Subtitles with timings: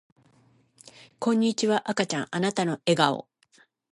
[1.19, 3.27] こんにちは赤ちゃんあなたの笑顔